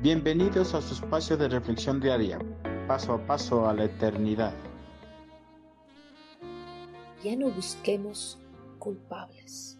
[0.00, 2.38] Bienvenidos a su espacio de reflexión diaria,
[2.86, 4.54] paso a paso a la eternidad.
[7.24, 8.38] Ya no busquemos
[8.78, 9.76] culpables.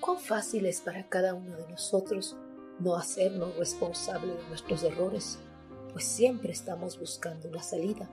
[0.00, 2.36] Cuán fácil es para cada uno de nosotros
[2.80, 5.38] no hacernos responsable de nuestros errores,
[5.92, 8.10] pues siempre estamos buscando una salida,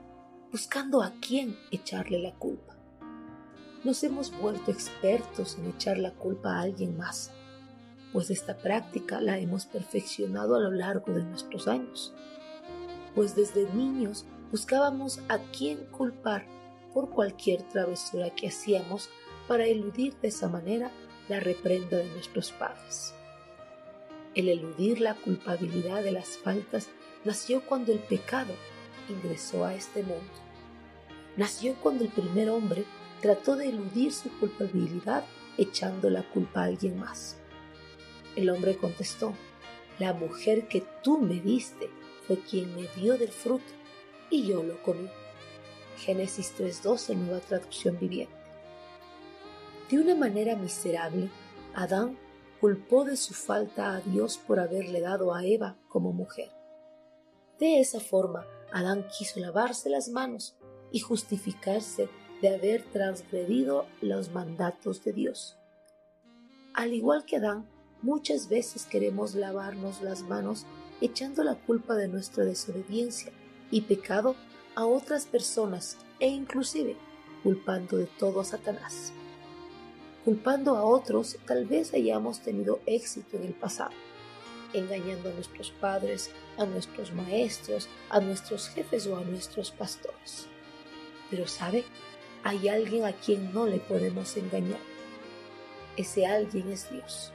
[0.52, 2.76] buscando a quién echarle la culpa.
[3.82, 7.32] Nos hemos vuelto expertos en echar la culpa a alguien más
[8.12, 12.12] pues esta práctica la hemos perfeccionado a lo largo de nuestros años.
[13.14, 16.46] Pues desde niños buscábamos a quién culpar
[16.92, 19.08] por cualquier travesura que hacíamos
[19.48, 20.90] para eludir de esa manera
[21.28, 23.14] la reprenda de nuestros padres.
[24.34, 26.88] El eludir la culpabilidad de las faltas
[27.24, 28.52] nació cuando el pecado
[29.08, 30.32] ingresó a este mundo.
[31.36, 32.84] Nació cuando el primer hombre
[33.20, 35.24] trató de eludir su culpabilidad
[35.56, 37.41] echando la culpa a alguien más.
[38.36, 39.34] El hombre contestó,
[39.98, 41.90] la mujer que tú me diste
[42.26, 43.72] fue quien me dio del fruto
[44.30, 45.08] y yo lo comí.
[45.98, 48.34] Génesis 3.12, nueva traducción viviente.
[49.90, 51.28] De una manera miserable,
[51.74, 52.18] Adán
[52.60, 56.50] culpó de su falta a Dios por haberle dado a Eva como mujer.
[57.58, 60.56] De esa forma, Adán quiso lavarse las manos
[60.90, 62.08] y justificarse
[62.40, 65.58] de haber transgredido los mandatos de Dios.
[66.74, 67.68] Al igual que Adán,
[68.02, 70.66] Muchas veces queremos lavarnos las manos
[71.00, 73.30] echando la culpa de nuestra desobediencia
[73.70, 74.34] y pecado
[74.74, 76.96] a otras personas e inclusive
[77.44, 79.12] culpando de todo a Satanás.
[80.24, 83.92] Culpando a otros tal vez hayamos tenido éxito en el pasado,
[84.72, 90.48] engañando a nuestros padres, a nuestros maestros, a nuestros jefes o a nuestros pastores.
[91.30, 91.84] Pero sabe,
[92.42, 94.80] hay alguien a quien no le podemos engañar.
[95.96, 97.32] Ese alguien es Dios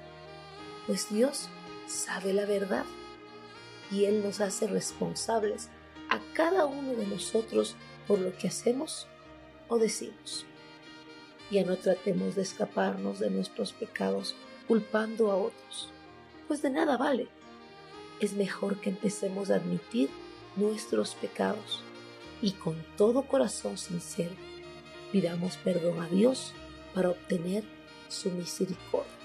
[0.88, 1.50] pues Dios
[1.86, 2.86] sabe la verdad
[3.92, 5.70] y Él nos hace responsables
[6.10, 7.76] a cada uno de nosotros
[8.08, 9.08] por lo que hacemos
[9.68, 10.46] o decimos.
[11.52, 14.36] Ya no tratemos de escaparnos de nuestros pecados
[14.68, 15.90] culpando a otros,
[16.48, 17.28] pues de nada vale.
[18.20, 20.10] Es mejor que empecemos a admitir
[20.56, 21.84] nuestros pecados
[22.42, 24.36] y con todo corazón sincero
[25.12, 26.54] pidamos perdón a Dios
[26.94, 27.64] para obtener
[28.10, 29.17] su misericordia.